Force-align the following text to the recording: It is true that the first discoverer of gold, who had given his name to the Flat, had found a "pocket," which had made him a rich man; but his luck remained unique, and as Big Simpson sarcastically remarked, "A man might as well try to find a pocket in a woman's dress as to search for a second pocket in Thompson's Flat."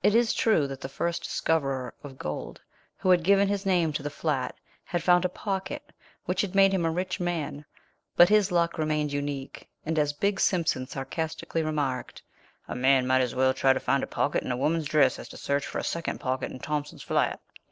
It 0.00 0.14
is 0.14 0.32
true 0.32 0.68
that 0.68 0.80
the 0.80 0.88
first 0.88 1.24
discoverer 1.24 1.92
of 2.04 2.16
gold, 2.18 2.60
who 2.98 3.10
had 3.10 3.24
given 3.24 3.48
his 3.48 3.66
name 3.66 3.92
to 3.94 4.02
the 4.04 4.08
Flat, 4.08 4.54
had 4.84 5.02
found 5.02 5.24
a 5.24 5.28
"pocket," 5.28 5.92
which 6.24 6.42
had 6.42 6.54
made 6.54 6.72
him 6.72 6.86
a 6.86 6.90
rich 6.92 7.18
man; 7.18 7.64
but 8.14 8.28
his 8.28 8.52
luck 8.52 8.78
remained 8.78 9.12
unique, 9.12 9.68
and 9.84 9.98
as 9.98 10.12
Big 10.12 10.38
Simpson 10.38 10.86
sarcastically 10.86 11.64
remarked, 11.64 12.22
"A 12.68 12.76
man 12.76 13.08
might 13.08 13.22
as 13.22 13.34
well 13.34 13.52
try 13.52 13.72
to 13.72 13.80
find 13.80 14.04
a 14.04 14.06
pocket 14.06 14.44
in 14.44 14.52
a 14.52 14.56
woman's 14.56 14.86
dress 14.86 15.18
as 15.18 15.28
to 15.30 15.36
search 15.36 15.66
for 15.66 15.78
a 15.80 15.82
second 15.82 16.20
pocket 16.20 16.52
in 16.52 16.60
Thompson's 16.60 17.02
Flat." 17.02 17.40